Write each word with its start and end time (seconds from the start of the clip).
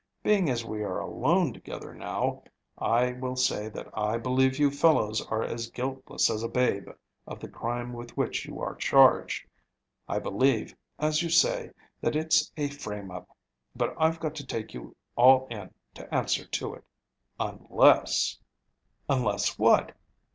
Being 0.23 0.49
as 0.49 0.65
we 0.65 0.81
are 0.81 0.97
alone 0.99 1.53
together 1.53 1.93
now, 1.93 2.41
I 2.75 3.11
will 3.11 3.35
say 3.35 3.69
that 3.69 3.87
I 3.95 4.17
believe 4.17 4.57
you 4.57 4.71
fellows 4.71 5.21
are 5.27 5.43
as 5.43 5.69
guiltless 5.69 6.27
as 6.27 6.41
a 6.41 6.47
babe 6.49 6.89
of 7.27 7.39
the 7.39 7.47
crime 7.47 7.93
with 7.93 8.17
which 8.17 8.47
you 8.47 8.59
are 8.59 8.73
charged. 8.73 9.45
I 10.09 10.17
believe, 10.17 10.75
as 10.97 11.21
you 11.21 11.29
say, 11.29 11.69
that 12.01 12.15
it's 12.15 12.51
a 12.57 12.67
frame 12.69 13.11
up, 13.11 13.29
but 13.75 13.93
I've 13.95 14.19
got 14.19 14.33
to 14.37 14.43
take 14.43 14.73
you 14.73 14.95
all 15.15 15.45
in 15.51 15.71
to 15.93 16.11
answer 16.11 16.47
to 16.47 16.73
it, 16.73 16.83
unless" 17.39 18.39
"Unless 19.07 19.59
what?" 19.59 19.95